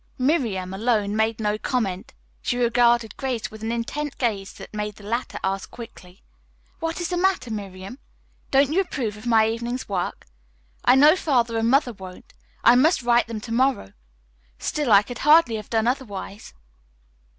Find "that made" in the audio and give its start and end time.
4.53-4.95